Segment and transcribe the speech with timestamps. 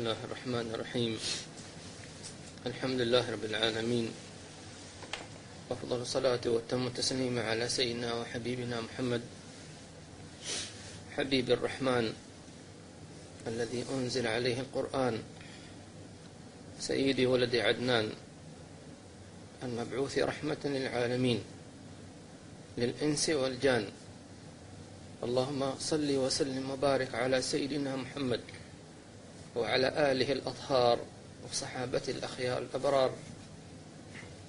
[0.00, 1.12] الله الرحمن الرحيم
[2.66, 4.08] الحمد لله رب العالمين
[5.70, 9.20] أفضل الصلاة والتم التسليم على سيدنا وحبيبنا محمد
[11.16, 12.12] حبيب الرحمن
[13.46, 15.20] الذي أنزل عليه القرآن
[16.80, 18.08] سيدي ولد عدنان
[19.62, 21.40] المبعوث رحمة للعالمين
[22.78, 23.84] للإنس والجان
[25.24, 28.40] اللهم صل وسلم وبارك على سيدنا محمد
[29.56, 30.98] وعلى آله الأطهار
[31.50, 33.10] وصحابة الأخيار الأبرار.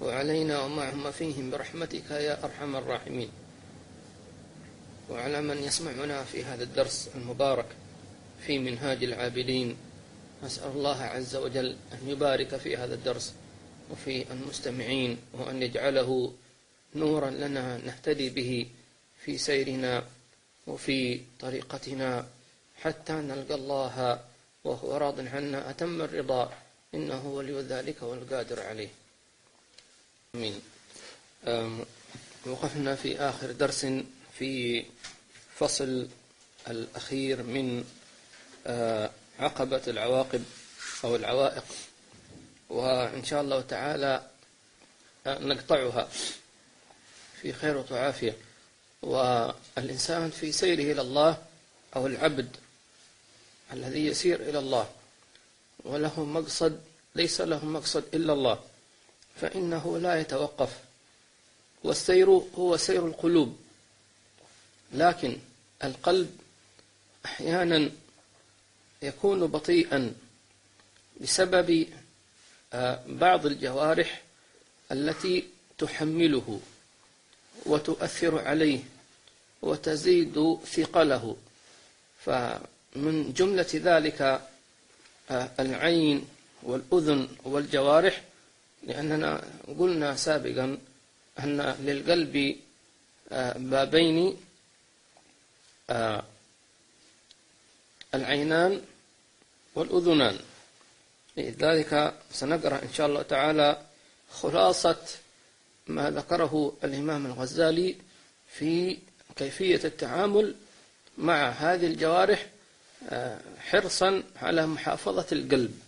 [0.00, 3.30] وعلينا ومعهم فيهم برحمتك يا أرحم الراحمين.
[5.10, 7.66] وعلى من يسمعنا في هذا الدرس المبارك
[8.46, 9.76] في منهاج العابدين.
[10.44, 13.32] نسأل الله عز وجل أن يبارك في هذا الدرس
[13.90, 16.32] وفي المستمعين وأن يجعله
[16.94, 18.66] نورا لنا نهتدي به
[19.24, 20.04] في سيرنا
[20.66, 22.26] وفي طريقتنا
[22.82, 24.20] حتى نلقى الله
[24.64, 26.52] وهو راض عنا أتم الرضا.
[26.94, 28.88] إنه ولي ذلك والقادر عليه.
[30.34, 30.60] أمين.
[32.46, 33.86] وقفنا في آخر درس
[34.38, 34.84] في
[35.54, 36.08] فصل
[36.68, 37.84] الأخير من
[39.38, 40.44] عقبة العواقب
[41.04, 41.64] أو العوائق.
[42.70, 44.30] وإن شاء الله تعالى
[45.26, 46.08] نقطعها
[47.42, 48.36] في خير وعافية
[49.02, 51.36] والإنسان في سيره إلى الله
[51.96, 52.56] أو العبد
[53.72, 54.90] الذي يسير إلى الله
[55.84, 56.80] وله مقصد
[57.14, 58.60] ليس له مقصد إلا الله
[59.40, 60.78] فإنه لا يتوقف.
[61.84, 63.58] والسير هو سير القلوب
[64.92, 65.38] لكن
[65.84, 66.38] القلب
[67.24, 67.90] أحيانا
[69.02, 70.14] يكون بطيئا
[71.20, 71.86] بسبب
[72.72, 74.22] آه، بعض الجوارح
[74.92, 75.48] التي
[75.78, 76.60] تحمله
[77.66, 78.80] وتؤثر عليه
[79.62, 81.36] وتزيد ثقله.
[82.94, 84.40] فمن جملة ذلك
[85.30, 86.28] آه، العين
[86.62, 88.22] والأذن والجوارح
[88.82, 89.44] لأننا
[89.78, 90.78] قلنا سابقا
[91.38, 92.56] أن للقلب
[93.32, 94.36] آه، بابين
[98.14, 98.82] العينان
[99.74, 100.38] والأذنان.
[101.36, 103.82] لذلك سنقرأ إن شاء الله تعالى
[104.30, 104.96] خلاصة
[105.86, 107.96] ما ذكره الإمام الغزالي
[108.52, 108.98] في
[109.36, 110.54] كيفية التعامل
[111.18, 112.46] مع هذه الجوارح آه،
[113.58, 115.80] حرصا على محافظة القلب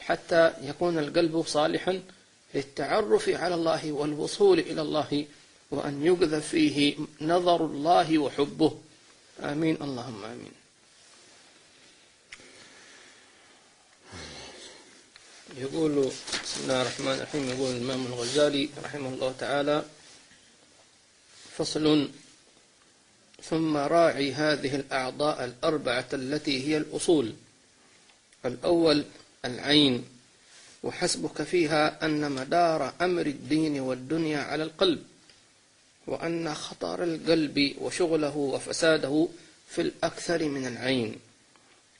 [0.00, 2.02] حتى يكون القلب صالحا
[2.54, 5.26] للتعرف على الله والوصول إلى الله
[5.70, 8.78] وأن يقذف فيه نظر الله وحبه.
[9.42, 9.76] آمين.
[9.82, 10.52] اللهم آمين.
[15.56, 16.10] يقول
[16.44, 19.84] بسم الله الرحمن الرحيم يقول الإمام الغزالي رحمه الله تعالى
[21.56, 22.08] فصل
[23.42, 27.32] ثم راعي هذه الأعضاء الأربعة التي هي الأصول.
[28.46, 29.04] الأول
[29.44, 30.04] العين
[30.82, 35.02] وحسبك فيها أن مدار أمر الدين والدنيا على القلب
[36.06, 39.28] وأن خطر القلب وشغله وفساده
[39.68, 41.16] في الأكثر من العين.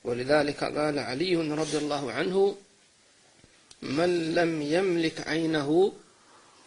[0.05, 2.57] ولذلك قال علي رضي الله عنه
[3.83, 5.93] من لم يملك عينه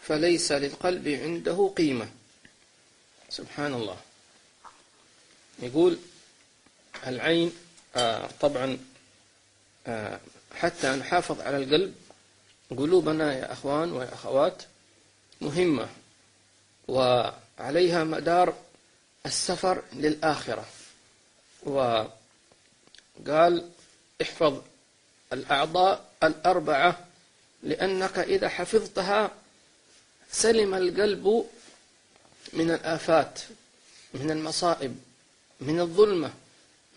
[0.03, 2.09] فليس للقلب عنده قيمة.
[3.29, 3.97] سبحان الله.
[5.61, 5.97] يقول
[7.07, 7.53] العين
[7.95, 8.77] آه طبعا
[9.87, 10.19] آه
[10.55, 11.95] حتى نحافظ على القلب.
[12.77, 14.63] قلوبنا يا أخوان ويا أخوات
[15.41, 15.89] مهمة
[16.87, 18.53] وعليها مدار
[19.25, 20.65] السفر للآخرة.
[21.63, 22.09] وقال
[24.21, 24.61] احفظ
[25.33, 27.07] الأعضاء الأربعة
[27.63, 29.31] لأنك إذا حفظتها
[30.31, 31.45] سلم القلب
[32.53, 33.39] من الآفات
[34.13, 34.99] من المصائب.
[35.61, 36.33] من الظلمة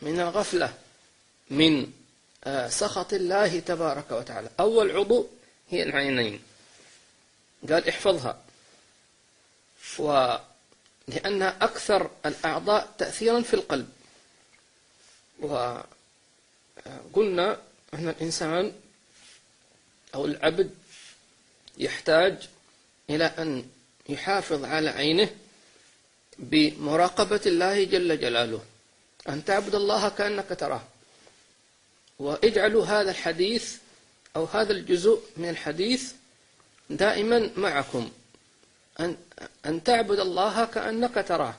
[0.02, 0.75] من الغفلة
[1.50, 1.92] من
[2.44, 4.50] آه، سخط الله تبارك وتعالى.
[4.60, 5.28] أول عضو
[5.70, 6.42] هي العينين.
[7.69, 8.42] قال احفظها.
[9.98, 13.88] ولأنها أكثر الأعضاء تأثيرا في القلب.
[15.38, 15.84] وقلنا
[17.94, 18.72] أن الإنسان
[20.14, 20.75] أو العبد
[21.78, 22.49] يحتاج
[23.10, 23.69] إلى أن
[24.08, 25.31] يحافظ على عينه
[26.38, 28.60] بمراقبة الله جل جلاله.
[29.28, 30.82] أن تعبد الله كأنك تراه.
[32.19, 33.76] وإجعلوا هذا الحديث
[34.36, 36.12] أو هذا الجزء من الحديث
[36.90, 38.10] دائما معكم.
[39.00, 39.16] أن,
[39.66, 41.54] أن تعبد الله كأنك تراه.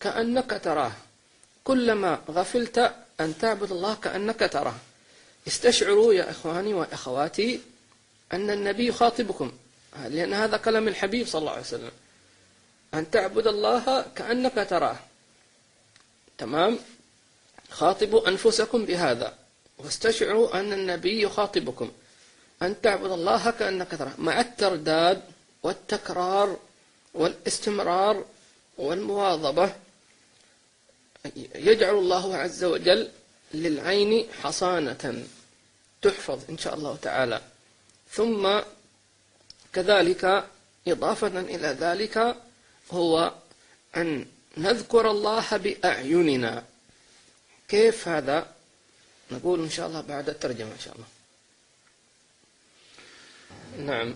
[0.00, 0.92] كأنك تراه.
[1.64, 4.76] كلما غفلت أن تعبد الله كأنك تراه.
[5.46, 7.60] استشعروا يا إخواني وأخواتي
[8.32, 9.52] أن النبي يخاطبكم
[10.08, 11.90] لأن هذا كلام الحبيب صلى الله عليه وسلم.
[12.94, 14.96] أن تعبد الله كأنك تراه.
[16.38, 16.78] تمام؟
[17.70, 19.34] خاطبوا أنفسكم بهذا.
[19.78, 21.92] واستشعروا أن النبي يخاطبكم.
[22.62, 24.12] أن تعبد الله كأنك تراه.
[24.18, 25.22] مع الترداد
[25.62, 26.56] والتكرار
[27.14, 28.24] والاستمرار
[28.78, 29.74] والمواظبة
[31.54, 33.10] يجعل الله عز وجل
[33.54, 35.24] للعين حصانة
[36.02, 37.40] تحفظ إن شاء الله تعالى.
[38.10, 38.60] ثم
[39.72, 40.44] كذلك
[40.88, 42.36] إضافة إلى ذلك
[42.90, 43.32] هو
[43.96, 44.26] أن
[44.56, 46.64] نذكر الله بأعيننا.
[47.68, 48.46] كيف هذا؟
[49.30, 51.06] نقول إن شاء الله بعد الترجمة إن شاء الله.
[53.86, 54.14] نعم.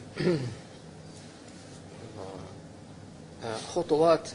[3.75, 4.29] خطوات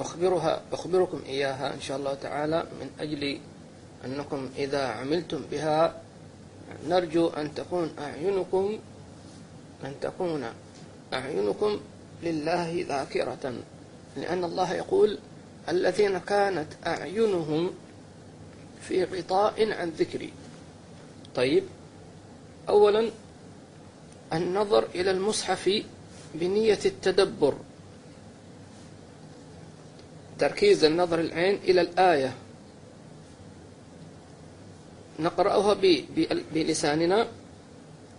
[0.00, 3.40] أخبرها أخبركم إياها إن شاء الله تعالى من أجل
[4.04, 6.02] أنكم إذا عملتم بها
[6.88, 8.78] نرجو أن تكون أعينكم
[9.84, 10.52] أن تكون
[11.12, 11.80] أعينكم
[12.22, 13.54] لله ذاكرة.
[14.16, 15.18] لأن الله يقول
[15.68, 17.70] الذين كانت أعينهم
[18.88, 20.32] في غطاء عن ذكري.
[21.34, 21.64] طيب
[22.68, 23.10] أولا
[24.32, 25.82] النظر إلى المصحف
[26.34, 27.54] بنية التدبر.
[30.38, 32.34] تركيز النظر العين إلى الآية.
[35.20, 35.76] نقرأها
[36.54, 37.28] بلساننا.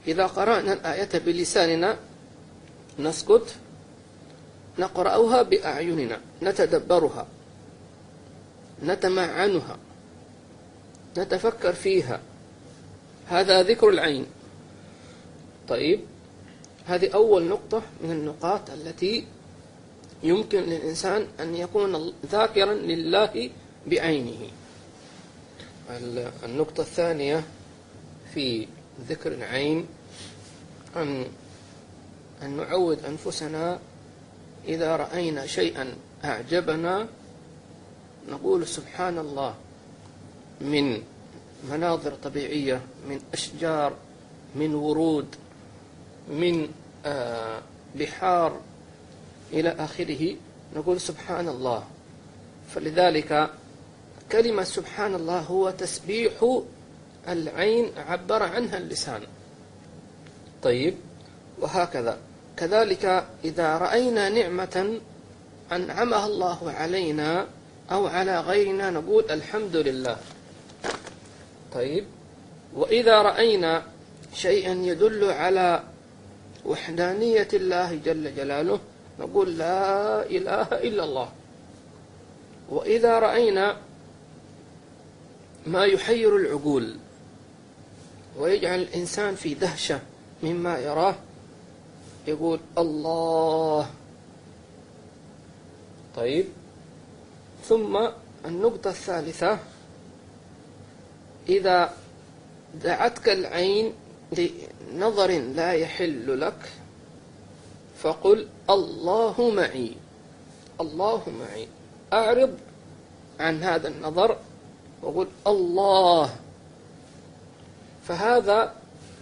[0.07, 1.97] إذا قرأنا الآية بلساننا
[2.99, 3.55] نسكت.
[4.79, 7.27] نقرأها بأعيننا نتدبرها
[8.83, 9.77] نتمعنها
[11.17, 12.19] نتفكر فيها.
[13.27, 14.25] هذا ذكر العين.
[15.69, 15.99] طيب
[16.85, 19.25] هذه أول نقطة من النقاط التي
[20.23, 23.49] يمكن للإنسان أن يكون ذاكرا لله
[23.87, 24.49] بعينه.
[26.43, 27.43] النقطة الثانية
[28.33, 28.67] في
[29.09, 29.87] ذكر العين
[30.95, 31.25] أن
[32.43, 33.79] أن نعود أنفسنا
[34.67, 35.95] إذا رأينا شيئا
[36.25, 37.07] أعجبنا
[38.29, 39.55] نقول سبحان الله
[40.61, 41.01] من
[41.69, 43.93] مناظر طبيعية من أشجار
[44.55, 45.35] من ورود
[46.27, 46.69] من
[47.05, 47.61] آه،
[47.95, 48.59] بحار
[49.53, 50.35] إلى آخره
[50.75, 51.83] نقول سبحان الله
[52.75, 53.49] فلذلك
[54.31, 56.61] كلمة سبحان الله هو تسبيح
[57.27, 59.21] العين عبر عنها اللسان.
[60.63, 60.95] طيب
[61.59, 62.17] وهكذا.
[62.57, 64.99] كذلك إذا رأينا نعمة
[65.71, 67.47] أنعمها الله علينا
[67.91, 70.17] أو على غيرنا نقول الحمد لله.
[71.73, 72.05] طيب.
[72.75, 73.83] وإذا رأينا
[74.33, 75.83] شيئا يدل على
[76.65, 78.79] وحدانية الله جل جلاله
[79.19, 81.29] نقول لا إله إلا الله.
[82.69, 83.77] وإذا رأينا
[85.65, 86.95] ما يحير العقول
[88.37, 89.99] ويجعل الإنسان في دهشة
[90.43, 91.15] مما يراه
[92.27, 93.89] يقول الله.
[96.15, 96.45] طيب.
[97.65, 98.07] ثم
[98.45, 99.59] النقطة الثالثة.
[101.49, 101.93] إذا
[102.83, 103.93] دعتك العين
[104.31, 106.71] لنظر لا يحل لك
[107.99, 109.95] فقل الله معي.
[110.81, 111.67] الله معي.
[112.13, 112.57] أعرض
[113.39, 114.37] عن هذا النظر
[115.01, 116.35] وقل الله.
[118.07, 118.73] فهذا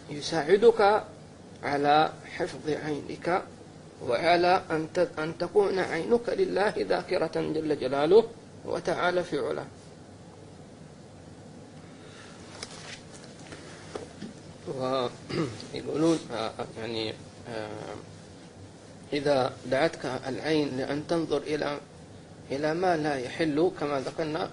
[0.09, 1.03] يساعدك
[1.63, 3.43] على حفظ عينك
[4.07, 4.87] وعلى أن
[5.19, 8.23] أن تكون عينك لله ذاكرة جل جلاله
[8.65, 9.65] وتعالى في علاه.
[14.67, 17.13] ويقولون آه، يعني
[17.49, 17.95] آه،
[19.13, 21.77] إذا دعتك العين لأن تنظر إلى
[22.51, 24.49] إلى ما لا يحل كما ذكرنا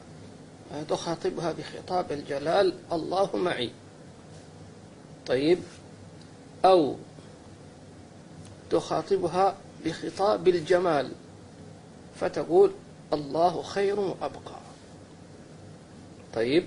[0.89, 3.71] تخاطبها بخطاب الجلال الله معي
[5.27, 5.59] طيب
[6.65, 6.97] أو
[8.71, 11.13] تخاطبها بخطاب الجمال
[12.21, 12.73] فتقول
[13.13, 14.59] الله خير وأبقى.
[16.35, 16.65] طيب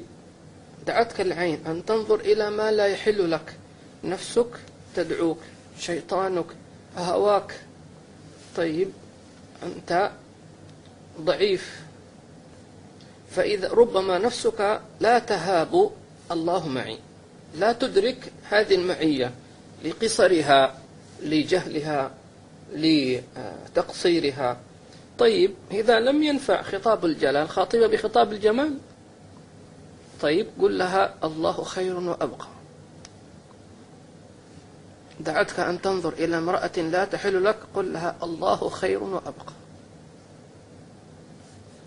[0.87, 3.55] دعتك العين أن تنظر إلى ما لا يحل لك.
[4.03, 4.59] نفسك
[4.95, 5.39] تدعوك
[5.79, 6.45] شيطانك
[6.97, 7.59] هواك.
[8.57, 8.89] طيب
[9.63, 10.11] أنت
[11.21, 11.81] ضعيف.
[13.31, 15.91] فإذا ربما نفسك لا تهاب
[16.31, 16.97] الله معي.
[17.55, 19.31] لا تدرك هذه المعية.
[19.83, 20.77] لقصرها
[21.21, 22.11] لجهلها
[22.73, 24.57] لتقصيرها.
[25.19, 28.77] طيب إذا لم ينفع خطاب الجلال خاطبة بخطاب الجمال؟
[30.21, 32.47] طيب قل لها الله خير وأبقى.
[35.19, 39.53] دعتك أن تنظر إلى امرأة لا تحل لك قل لها الله خير وأبقى.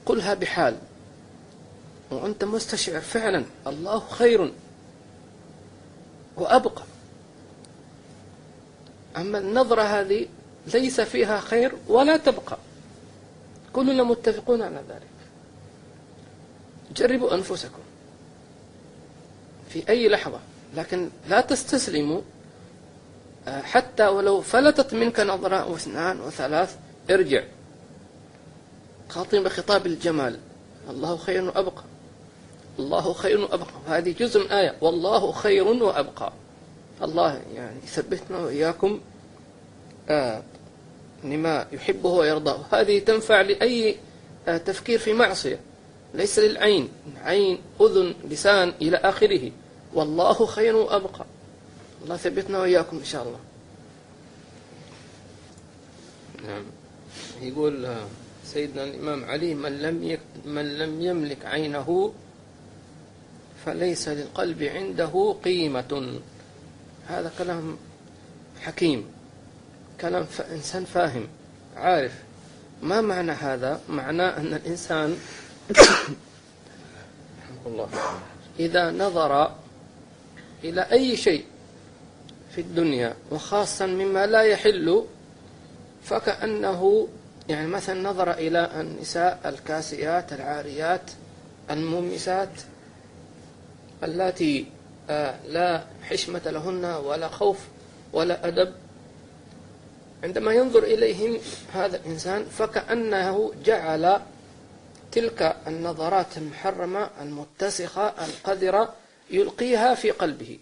[0.06, 0.76] قلها بحال.
[2.10, 4.52] وأنت مستشعر فعلا الله خير
[6.36, 6.82] وأبقى.
[9.16, 10.26] أما النظرة هذه
[10.75, 12.59] ليس فيها خير ولا تبقى.
[13.73, 15.14] كلنا متفقون على ذلك.
[16.97, 17.83] جربوا أنفسكم
[19.68, 20.40] في أي لحظة
[20.76, 22.21] لكن لا تستسلموا
[23.49, 26.76] آه، حتى ولو فلتت منك نظرة أو اثنان وثلاث
[27.11, 27.42] ارجع.
[29.09, 30.38] خاطب بخطاب الجمال.
[30.90, 31.85] الله خير وأبقى.
[32.78, 33.75] الله خير وأبقى.
[33.87, 34.76] هذه جزء من آية.
[34.80, 36.33] والله خير وأبقى.
[37.02, 39.00] الله يعني يثبتنا وإياكم
[40.08, 40.42] آه
[41.24, 42.60] لما يحبه ويرضاه.
[42.72, 43.96] هذه تنفع لأي
[44.48, 45.60] آه تفكير في معصية.
[46.14, 46.88] ليس للعين.
[47.24, 49.50] عين أذن لسان إلى آخره.
[49.94, 51.26] والله خير وأبقى.
[52.04, 53.38] الله ثبتنا وإياكم إن شاء الله.
[56.46, 56.64] نعم.
[57.42, 58.06] يقول آه،
[58.44, 62.12] سيدنا الإمام علي من لم من لم يملك عينه
[63.66, 66.20] فليس للقلب عنده قيمة.
[67.08, 67.76] هذا كلام
[68.61, 69.06] حكيم
[70.00, 71.26] كلام إنسان فاهم
[71.76, 72.12] عارف.
[72.82, 75.16] ما معنى هذا؟ معناه أن الإنسان
[77.66, 77.88] الله
[78.61, 79.52] إذا نظر
[80.64, 81.44] إلى أي شيء
[82.54, 85.04] في الدنيا وخاصة مما لا يحل
[86.04, 87.08] فكأنه
[87.49, 91.11] يعني مثلا نظر إلى النساء الكاسيات العاريات
[91.70, 92.49] المومسات
[94.02, 94.83] اللاتي آه،
[95.49, 97.58] لا حشمة لهن ولا خوف
[98.12, 98.75] ولا أدب.
[100.23, 101.38] عندما ينظر إليهم
[101.73, 104.20] هذا الإنسان فكأنه جعل
[105.12, 108.94] تلك النظرات المحرمة المتسخة القذرة
[109.30, 110.58] يلقيها في قلبه.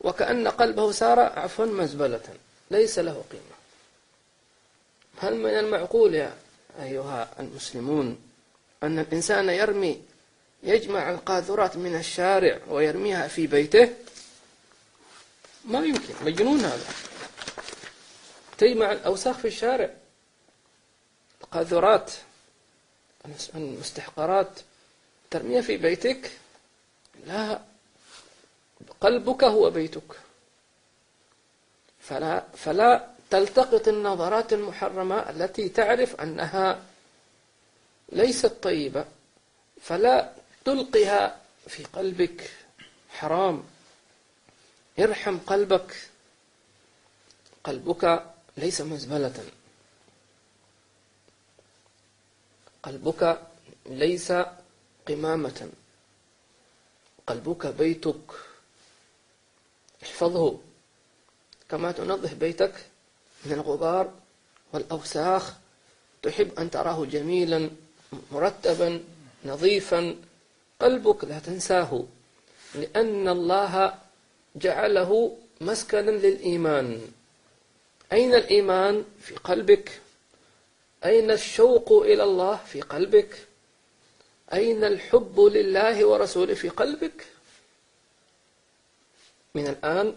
[0.00, 2.20] وكأن قلبه صار عفوا مزبلة
[2.70, 3.56] ليس له قيمة.
[5.18, 6.34] هل من المعقول يا
[6.82, 8.18] أيها المسلمون
[8.82, 10.00] أن الإنسان يرمي
[10.62, 13.94] يجمع القاذورات من الشارع ويرميها في بيته.
[15.64, 16.86] ما يمكن مجنون هذا.
[18.58, 19.90] تجمع الأوساخ في الشارع.
[21.40, 22.12] القاذورات
[23.54, 24.60] المستحقرات
[25.30, 26.30] ترميها في بيتك.
[27.26, 27.60] لا
[29.00, 30.16] قلبك هو بيتك.
[32.00, 36.82] فلا فلا تلتقط النظرات المحرمة التي تعرف أنها
[38.12, 39.04] ليست طيبة.
[39.82, 40.32] فلا
[40.64, 42.50] تلقها في قلبك.
[43.10, 43.64] حرام.
[44.98, 46.08] ارحم قلبك.
[47.64, 48.26] قلبك
[48.56, 49.44] ليس مزبلة.
[52.82, 53.42] قلبك
[53.86, 54.32] ليس
[55.08, 55.70] قمامة.
[57.26, 58.30] قلبك بيتك.
[60.02, 60.58] احفظه.
[61.68, 62.86] كما تنظف بيتك
[63.44, 64.12] من الغبار
[64.72, 65.52] والأوساخ.
[66.22, 67.70] تحب أن تراه جميلا
[68.32, 69.04] مرتبا
[69.44, 70.16] نظيفا.
[70.82, 72.04] قلبك لا تنساه
[72.74, 73.94] لأن الله
[74.56, 77.00] جعله مسكنا للإيمان.
[78.12, 80.00] أين الإيمان؟ في قلبك.
[81.04, 83.46] أين الشوق إلى الله؟ في قلبك.
[84.52, 87.26] أين الحب لله ورسوله؟ في قلبك.
[89.54, 90.16] من الآن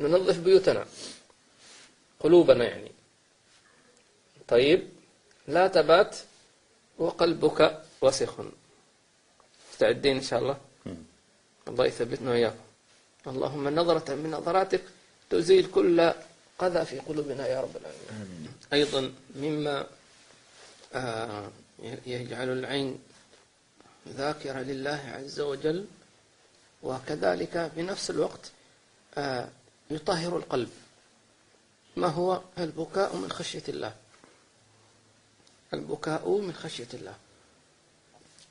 [0.00, 0.86] ننظف بيوتنا
[2.20, 2.92] قلوبنا يعني.
[4.48, 4.88] طيب
[5.48, 6.16] لا تبات
[6.98, 8.34] وقلبك وسخ
[9.76, 10.56] مستعدين إن شاء الله.
[11.68, 12.64] الله يثبتنا وإياكم.
[13.26, 14.82] اللهم نظرة من نظراتك
[15.30, 16.12] تزيل كل
[16.58, 18.52] قذى في قلوبنا يا رب العالمين.
[18.72, 19.86] أيضا مما
[20.94, 21.50] آه،
[22.06, 22.98] يجعل العين
[24.08, 25.84] ذاكرة لله عز وجل
[26.82, 28.50] وكذلك بنفس الوقت
[29.18, 29.48] آه،
[29.90, 30.70] يطهر القلب.
[31.96, 33.94] ما هو؟ البكاء من خشية الله.
[35.74, 37.14] البكاء من خشية الله.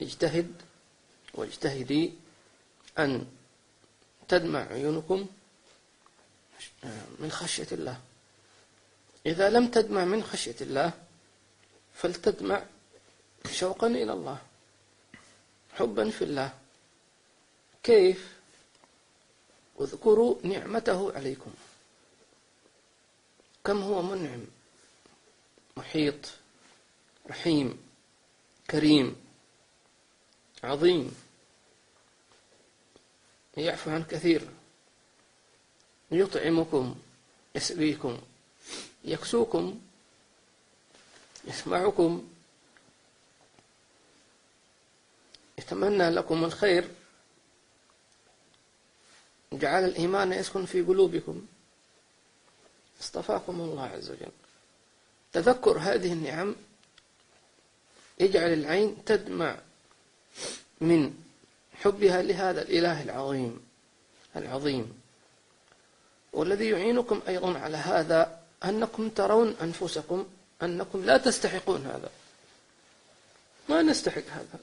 [0.02, 0.52] اجتهد
[1.36, 2.14] واجتهدي
[3.00, 3.28] أن
[4.28, 5.28] تدمع عيونكم
[7.20, 8.00] من خشية الله.
[9.26, 10.94] إذا لم تدمع من خشية الله
[11.96, 12.64] فلتدمع
[13.52, 14.38] شوقا إلى الله
[15.74, 16.54] حبا في الله.
[17.84, 18.36] كيف؟
[19.82, 21.54] اذكروا نعمته عليكم.
[23.64, 24.46] كم هو منعم؟
[25.78, 26.30] محيط
[27.30, 27.84] رحيم
[28.70, 29.16] كريم
[30.64, 31.25] عظيم.
[33.58, 34.48] يعفو عن كثير.
[36.12, 36.96] يطعمكم
[37.56, 38.22] يسقيكم
[39.04, 39.82] يكسوكم
[41.46, 42.30] يسمعكم.
[45.58, 46.90] يتمنى لكم الخير.
[49.54, 51.48] جعل الإيمان يسكن في قلوبكم.
[53.02, 54.32] اصطفاكم الله عز وجل.
[55.34, 56.56] تذكر هذه النعم.
[58.20, 59.60] يجعل العين تدمع
[60.82, 61.25] من
[61.84, 63.66] حبها لهذا الإله العظيم
[64.36, 65.02] العظيم.
[66.34, 70.28] والذي يعينكم أيضا على هذا أنكم ترون أنفسكم
[70.64, 72.10] أنكم لا تستحقون هذا.
[73.70, 74.60] ما نستحق هذا.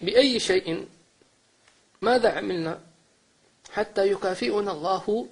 [0.00, 0.88] بأي شيء
[2.02, 2.80] ماذا عملنا
[3.72, 5.28] حتى يكافئنا الله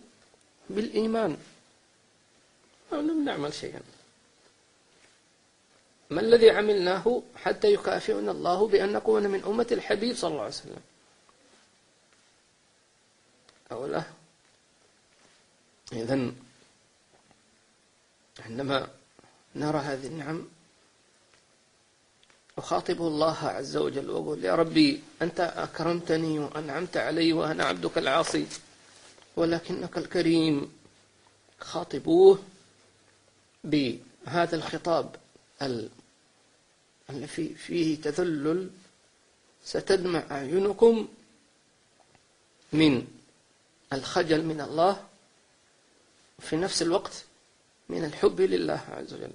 [0.71, 1.37] بالإيمان؟
[2.92, 3.80] لم نعمل شيئا.
[6.10, 10.80] ما الذي عملناه حتى يكافئنا الله بأن نكون من أمة الحبيب صلى الله عليه وسلم؟
[13.72, 14.02] أو لا
[15.92, 16.36] إذن
[18.38, 18.88] عندما
[19.56, 20.48] نرى هذه النعم
[22.58, 28.46] أخاطب الله عز وجل وأقول يا ربي أنت أكرمتني وأنعمت علي وأنا عبدك العاصي
[29.36, 30.78] ولكنك الكريم.
[31.60, 32.38] خاطبوه
[33.64, 35.16] بهذا الخطاب
[37.10, 38.70] الذي فيه تذلل
[39.64, 41.08] ستدمع أعينكم
[42.72, 43.06] من
[43.92, 45.04] الخجل من الله
[46.40, 47.24] في نفس الوقت
[47.88, 49.30] من الحب لله عز وجل.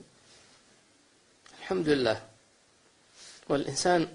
[1.60, 2.28] الحمد لله.
[3.50, 4.08] والإنسان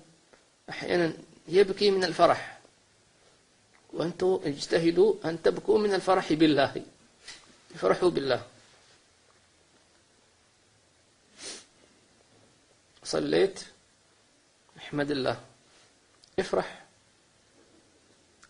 [0.71, 1.13] أحيانا
[1.49, 2.59] يبكي من الفرح
[3.93, 6.83] وأنتم اجتهدوا أن تبكوا من الفرح بالله
[7.75, 8.47] افرحوا بالله.
[13.09, 13.61] صليت.
[14.77, 15.41] احمد الله.
[16.39, 16.85] افرح.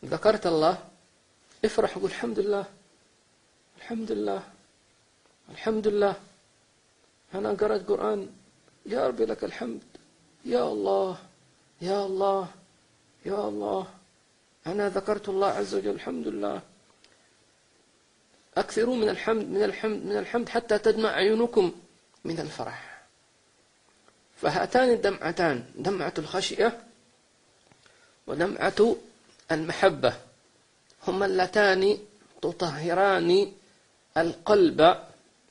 [0.04, 0.78] ذكرت الله.
[1.64, 1.98] افرح.
[1.98, 2.64] قل الحمد لله.
[3.78, 4.42] الحمد لله.
[5.50, 6.14] الحمد لله.
[7.34, 8.28] أنا قرأت قرآن.
[8.86, 9.80] يا ربي لك الحمد.
[10.44, 11.18] يا الله.
[11.80, 12.48] يا الله.
[13.26, 13.86] يا الله.
[14.66, 15.90] أنا ذكرت الله عز وجل.
[15.90, 16.62] الحمد لله.
[18.56, 21.72] أكثروا من الحمد من الحمد من الحمد حتى تدمع عيونكم
[22.24, 22.87] من الفرح.
[24.42, 26.80] فهاتان الدمعتان دمعة الخشية
[28.26, 28.96] ودمعة
[29.52, 30.14] المحبة.
[31.08, 31.98] هما اللتان
[32.42, 33.52] تطهران
[34.16, 34.96] القلب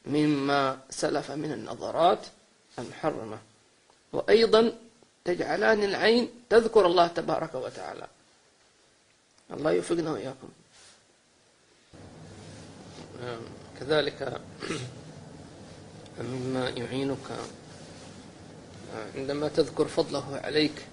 [0.06, 2.25] مما سلف من النظرات
[2.79, 3.38] المحرمة.
[4.13, 4.74] وأيضا
[5.25, 8.08] تجعلان العين تذكر الله تبارك وتعالى.
[9.51, 10.50] الله يوفقنا وإياكم.
[13.22, 13.39] نعم،
[13.79, 14.41] كذلك
[16.21, 17.28] مما يعينك
[19.15, 20.86] عندما تذكر فضله عليك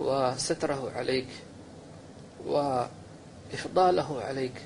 [0.00, 1.28] وستره عليك
[2.46, 4.62] وإفضاله عليك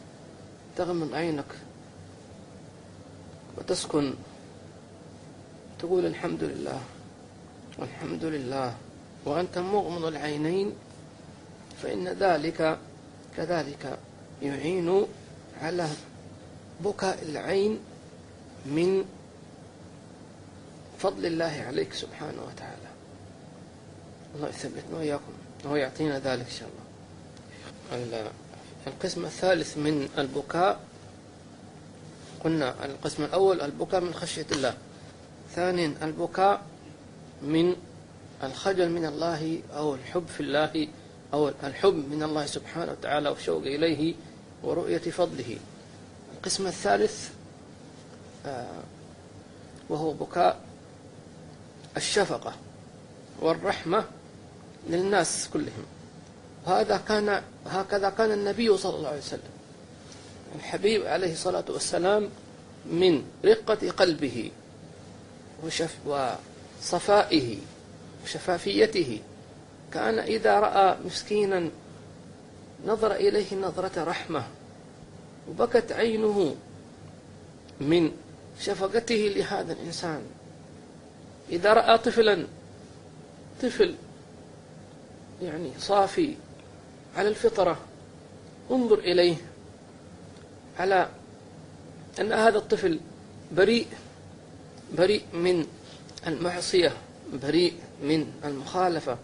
[0.76, 1.52] تغمض عينك
[3.58, 4.14] وتسكن
[5.78, 6.80] تقول الحمد لله
[7.78, 8.74] والحمد لله.
[9.26, 10.72] وأنت مغمض العينين
[11.82, 12.78] فإن ذلك
[13.36, 13.98] كذلك
[14.42, 15.06] يعين
[15.62, 15.88] على
[16.80, 17.78] بكاء العين
[18.66, 19.04] من
[20.98, 22.90] فضل الله عليك سبحانه وتعالى.
[24.34, 25.32] الله يثبتنا وإياكم
[25.64, 26.68] وهو يعطينا ذلك إن شاء
[27.92, 28.30] الله.
[28.86, 30.80] القسم الثالث من البكاء
[32.44, 34.74] قلنا القسم الأول البكاء من خشية الله.
[35.54, 36.62] ثانيا البكاء
[37.42, 37.76] من
[38.42, 40.88] الخجل من الله أو الحب في الله
[41.34, 44.14] أو الحب من الله سبحانه وتعالى والشوق إليه
[44.62, 45.58] ورؤية فضله.
[46.36, 47.30] القسم الثالث
[48.46, 48.82] آه،
[49.88, 50.65] وهو بكاء
[51.96, 52.52] الشفقة
[53.40, 54.04] والرحمة
[54.88, 55.84] للناس كلهم.
[56.66, 59.56] وهذا كان هكذا كان النبي صلى الله عليه وسلم.
[60.54, 62.30] الحبيب عليه الصلاة والسلام
[62.86, 64.50] من رقة قلبه
[65.64, 67.58] وشف وصفائه
[68.24, 69.20] وشفافيته.
[69.92, 71.70] كان إذا رأى مسكينا
[72.86, 74.44] نظر إليه نظرة رحمة
[75.50, 76.56] وبكت عينه
[77.80, 78.10] من
[78.60, 80.22] شفقته لهذا الإنسان.
[81.50, 82.46] إذا رأى طفلا
[83.62, 83.94] طفل
[85.42, 86.34] يعني صافي
[87.16, 87.78] على الفطرة
[88.70, 89.36] انظر إليه
[90.78, 91.08] على
[92.20, 93.00] أن هذا الطفل
[93.52, 93.86] بريء
[94.92, 95.66] بريء من
[96.26, 96.92] المعصية
[97.32, 99.18] بريء من المخالفة.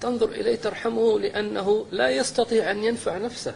[0.00, 3.54] تنظر إليه ترحمه لأنه لا يستطيع أن ينفع نفسه.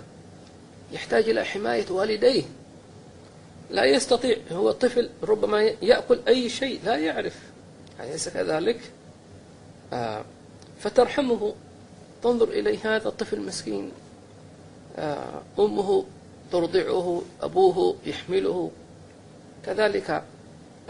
[0.92, 2.42] يحتاج إلى حماية والديه.
[3.70, 7.36] لا يستطيع هو طفل ربما يأكل أي شيء لا يعرف.
[8.00, 8.80] أليس كذلك؟
[9.92, 10.24] آه
[10.80, 11.54] فترحمه.
[12.22, 13.92] تنظر إليه هذا الطفل مسكين
[14.96, 16.04] آه أمه
[16.52, 18.70] ترضعه أبوه يحمله.
[19.66, 20.22] كذلك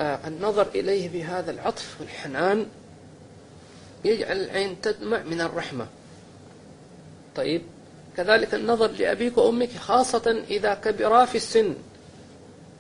[0.01, 2.67] آه النظر إليه بهذا العطف والحنان
[4.05, 5.87] يجعل العين تدمع من الرحمة.
[7.37, 7.63] طيب
[8.17, 11.75] كذلك النظر لأبيك وأمك خاصة إذا كبرا في السن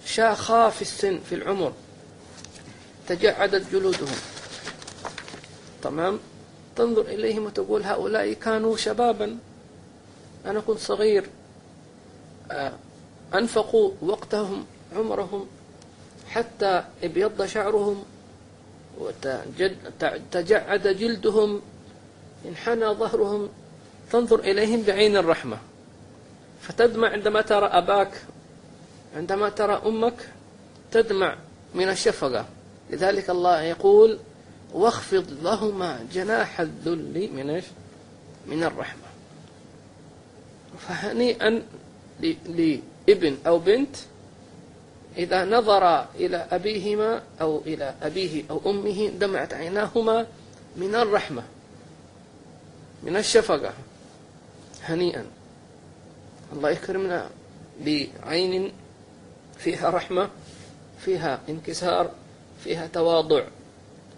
[0.07, 1.73] شاخا في السن في العمر.
[3.09, 4.17] تجعدت جلودهم.
[5.83, 6.19] تمام؟
[6.77, 9.39] تنظر إليهم وتقول هؤلاء كانوا شبابا.
[10.47, 11.27] أنا كنت صغير.
[12.51, 12.73] آه،
[13.35, 14.67] أنفقوا وقتهم
[14.97, 15.47] عمرهم
[16.29, 18.05] حتى ابيض شعرهم
[18.99, 21.61] وتجعد جلدهم
[22.49, 23.49] انحنى ظهرهم.
[24.13, 25.59] تنظر إليهم بعين الرحمة.
[26.63, 28.13] فتدمع عندما ترى أباك
[29.17, 30.29] عندما ترى أمك
[30.93, 31.37] تدمع
[31.75, 32.47] من الشفقة.
[32.91, 34.19] لذلك الله يقول
[34.73, 37.65] واخفض لهما جناح الذل من إيش؟
[38.47, 39.03] من الرحمة.
[40.79, 41.63] فهنيئا
[43.09, 43.97] لابن أو بنت
[45.17, 50.27] إذا نظر إلى أبيهما أو إلى أبيه أو أمه دمعت عيناهما
[50.77, 51.43] من الرحمة
[53.03, 53.73] من الشفقة.
[54.83, 55.27] هنيئا.
[56.53, 57.31] الله يكرمنا
[57.85, 58.73] بعين
[59.59, 60.29] فيها رحمة
[60.99, 62.11] فيها انكسار
[62.67, 63.45] فيها تواضع.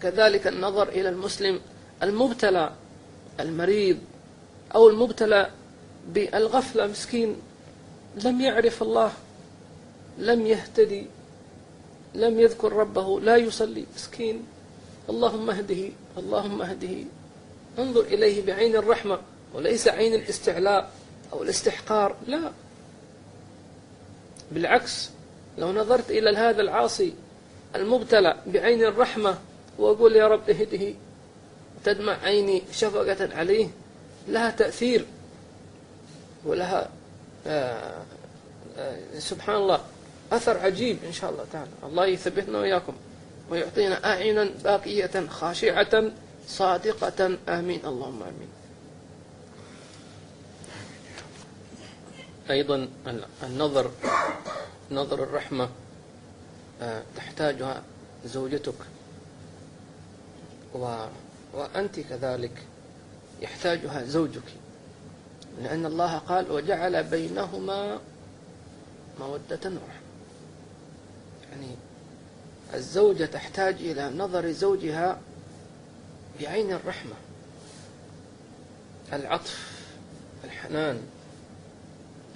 [0.01, 1.59] كذلك النظر إلى المسلم
[2.03, 2.71] المبتلى
[3.39, 3.97] المريض
[4.75, 5.49] أو المبتلى
[6.07, 7.35] بالغفلة مسكين
[8.25, 9.11] لم يعرف الله
[10.17, 11.05] لم يهتدي
[12.15, 13.85] لم يذكر ربه لا يصلي.
[13.95, 14.45] مسكين
[15.09, 16.97] اللهم اهده اللهم اهده.
[17.79, 19.19] انظر إليه بعين الرحمة
[19.53, 20.91] وليس عين الاستعلاء
[21.33, 22.51] أو الاستحقار لا.
[24.51, 25.09] بالعكس
[25.57, 27.13] لو نظرت إلى هذا العاصي
[27.75, 29.37] المبتلى بعين الرحمة
[29.77, 30.93] وأقول يا رب اهده
[31.83, 33.67] تدمع عيني شفقة عليه
[34.27, 35.05] لها تأثير
[36.45, 36.89] ولها
[37.47, 38.03] آه
[38.77, 39.81] آه سبحان الله
[40.31, 41.69] أثر عجيب إن شاء الله تعالى.
[41.83, 42.93] الله يثبتنا وإياكم
[43.49, 46.11] ويعطينا أعينا باقية خاشعة
[46.47, 47.37] صادقة.
[47.49, 47.79] آمين.
[47.85, 48.49] اللهم آمين.
[52.49, 52.87] أيضا
[53.43, 53.91] النظر
[54.91, 55.69] نظر الرحمة
[57.15, 57.81] تحتاجها
[58.25, 58.73] زوجتك.
[60.75, 61.05] و
[61.53, 62.63] وأنت كذلك
[63.41, 64.43] يحتاجها زوجك.
[65.63, 67.99] لأن الله قال وجعل بينهما
[69.19, 69.99] مودة ورحمة
[71.51, 71.75] يعني
[72.73, 75.19] الزوجة تحتاج إلى نظر زوجها
[76.41, 77.13] بعين الرحمة.
[79.13, 79.81] العطف
[80.43, 81.01] الحنان.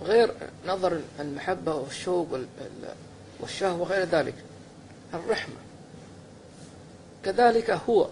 [0.02, 0.34] غير
[0.68, 2.40] نظر المحبة والشوق
[3.40, 4.36] والشهوة وغير ذلك.
[5.14, 5.56] الرحمة.
[7.26, 8.10] كذلك هو.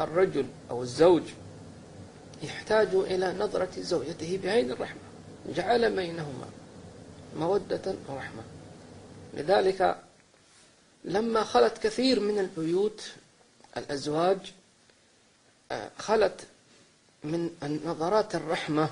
[0.00, 1.22] الرجل أو الزوج
[2.42, 5.00] يحتاج إلى نظرة زوجته بعين الرحمة.
[5.54, 6.46] جعل بينهما
[7.36, 8.42] مودة ورحمة.
[9.34, 9.96] لذلك
[11.04, 13.02] لما خلت كثير من البيوت
[13.76, 14.52] الأزواج
[15.72, 16.40] آه، خلت
[17.24, 18.90] من النظرات الرحمة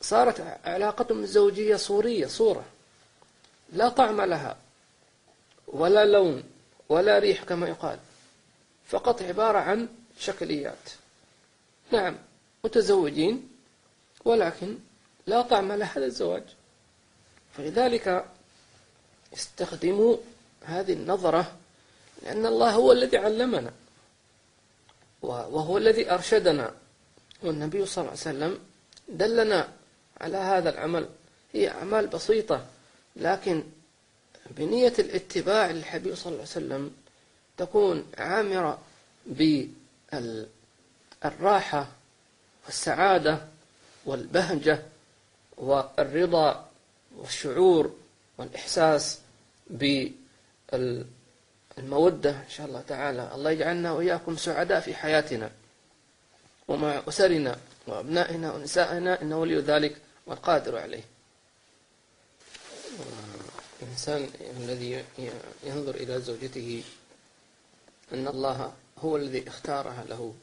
[0.00, 2.64] صارت علاقتهم الزوجية صورية صورة.
[3.72, 4.56] لا طعم لها
[5.66, 6.42] ولا لون
[6.88, 7.98] ولا ريح كما يقال.
[8.86, 10.90] فقط عبارة عن شكليات.
[11.92, 12.16] نعم
[12.64, 13.48] متزوجين
[14.24, 14.78] ولكن
[15.26, 16.42] لا طعم لهذا الزواج.
[17.56, 18.24] فلذلك
[19.34, 20.16] استخدموا
[20.64, 21.56] هذه النظرة
[22.22, 23.72] لأن الله هو الذي علمنا
[25.22, 26.74] وهو الذي أرشدنا.
[27.42, 28.58] والنبي صلى الله عليه وسلم
[29.08, 29.68] دلنا
[30.20, 31.08] على هذا العمل.
[31.52, 32.66] هي أعمال بسيطة
[33.16, 33.62] لكن
[34.50, 36.90] بنية الاتباع للحبيب صلى الله عليه وسلم
[37.56, 38.78] تكون عامرة
[41.22, 41.88] بالراحة
[42.66, 43.38] والسعادة
[44.06, 44.82] والبهجة
[45.56, 46.68] والرضا
[47.16, 47.94] والشعور
[48.38, 49.18] والإحساس
[49.70, 51.04] بالمودة
[52.30, 53.30] إن شاء الله تعالى.
[53.34, 55.50] الله يجعلنا وإياكم سعداء في حياتنا
[56.68, 57.56] ومع أسرنا
[57.86, 59.96] وأبنائنا ونسائنا إنه ولي ذلك.
[60.30, 61.02] والقادر عليه.
[63.82, 65.04] الإنسان الذي
[65.64, 66.82] ينظر إلى زوجته
[68.12, 70.34] أن الله هو الذي اختارها له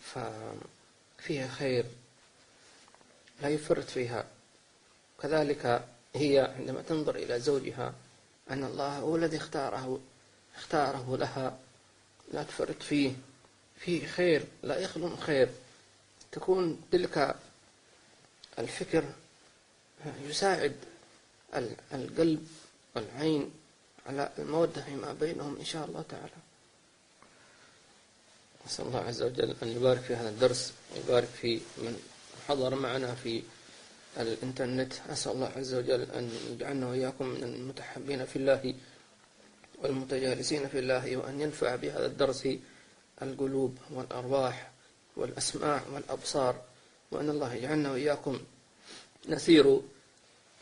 [0.00, 1.84] ففيها خير
[3.42, 4.26] لا يفرط فيها.
[5.22, 5.84] كذلك
[6.14, 7.94] هي عندما تنظر إلى زوجها
[8.50, 10.00] أن الله هو الذي اختاره
[10.56, 11.58] اختاره لها
[12.32, 13.12] لا تفرط فيه.
[13.76, 15.48] فيه خير لا يخلو خير.
[16.32, 17.36] تكون تلك
[18.58, 19.04] الفكر
[20.28, 20.76] يساعد
[21.92, 22.48] القلب
[22.94, 23.50] والعين
[24.06, 26.40] على المودة فيما بينهم إن شاء الله تعالى.
[28.66, 32.02] نسأل الله عز وجل أن يبارك في هذا الدرس ويبارك في من
[32.48, 33.42] حضر معنا في
[34.16, 34.92] الإنترنت.
[35.10, 38.74] أسأل الله عز وجل أن يجعلنا وإياكم من المتحبين في الله
[39.78, 42.48] والمتجالسين في الله وأن ينفع بهذا الدرس
[43.22, 44.70] القلوب والأرواح
[45.16, 46.62] والأسماع والأبصار.
[47.12, 48.40] وأن الله يجعلنا وإياكم
[49.28, 49.80] نسير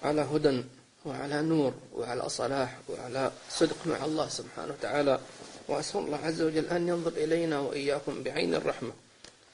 [0.02, 0.64] على هدى
[1.06, 5.20] وعلى نور وعلى صلاح وعلى صدق مع الله سبحانه وتعالى.
[5.68, 8.92] وأسأل الله عز وجل أن ينظر إلينا وإياكم بعين الرحمة.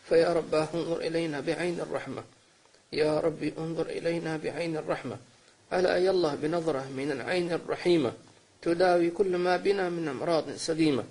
[0.09, 2.25] فيا رباه انظر إلينا بعين الرحمة.
[2.93, 5.17] يا ربي انظر إلينا بعين الرحمة.
[5.73, 8.13] ألا يالله بنظرة من العين الرحيمة.
[8.63, 11.05] تداوي كل ما بنا من أمراض سليمة.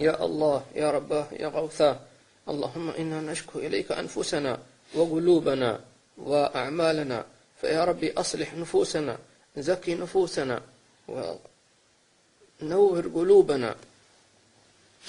[0.00, 2.00] يا الله يا رباه يا غوثاه
[2.48, 4.58] اللهم إنا نشكو إليك أنفسنا.
[4.94, 5.80] وقلوبنا
[6.18, 7.24] وأعمالنا
[7.60, 9.18] فيا ربي أصلح نفوسنا
[9.56, 10.60] زكي نفوسنا
[11.08, 13.74] ونور قلوبنا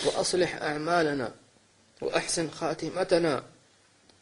[0.06, 1.32] وأصلح أعمالنا
[2.02, 3.44] وأحسن خاتمتنا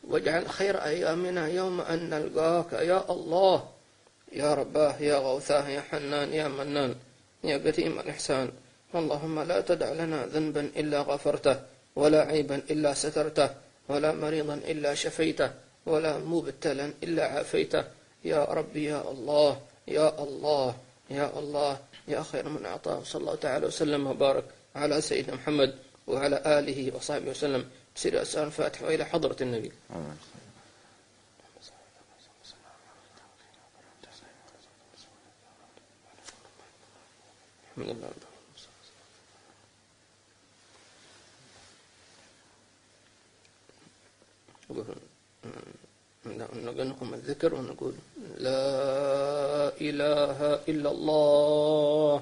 [0.04, 3.70] واجعل خير أيامنا يوم أن نلقاك يا الله
[4.32, 6.96] يا رباه يا غوثاه يا حنان يا منان
[7.44, 8.52] يا قديم الإحسان.
[8.96, 11.60] اللهم لا تدع لنا ذنبا إلا غفرته
[11.96, 13.50] ولا عيبا إلا سترته.
[13.90, 15.52] ولا مريضا إلا شفيته
[15.86, 17.84] ولا مبتلا إلا عافيته.
[18.26, 20.76] يا ربي يا الله يا الله
[21.10, 21.80] يا الله.
[22.08, 23.04] يا خير من أعطاه.
[23.04, 25.76] صلى الله تعالى وسلم وبارك على سيدنا محمد
[26.08, 27.70] وعلى آله وصحبه وسلم.
[27.96, 29.72] بسر أسأل الفاتحة وإلى حضرة النبي.
[37.78, 38.29] الحمد لله نقول
[46.84, 47.94] لكم الذكر ونقول
[48.38, 52.22] لا إله إلا الله.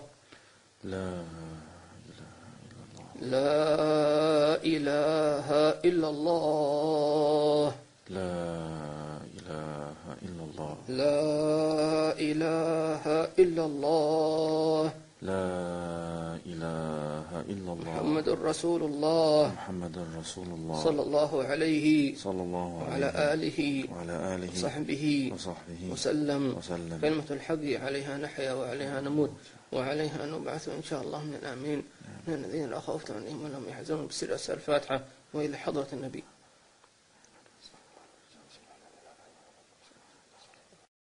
[0.84, 1.24] لا
[3.22, 5.48] لا إله
[5.90, 7.76] إلا الله.
[8.10, 8.46] لا
[9.38, 10.74] إله إلا الله.
[10.90, 11.24] لا
[12.30, 13.04] إله
[13.40, 15.07] إلا الله.
[15.22, 17.94] لا إله إلا الله.
[17.98, 19.54] محمد رسول الله.
[19.54, 20.84] محمد رسول الله.
[20.84, 23.60] صلى الله عليه صلى الله وعلى عليه آله
[23.92, 26.58] وعلى آله وصحبه وصحبه وسلم.
[26.58, 27.00] وسلم.
[27.02, 29.32] كلمة الحق عليها نحيا وعليها نموت
[29.74, 31.84] وعليها نبعث إن شاء الله من الآمين
[32.28, 34.08] من الذين لا خوف عليهم ولا هم يحزنون.
[34.08, 35.02] بسر الفاتحة
[35.34, 36.24] وإلى حضرة النبي.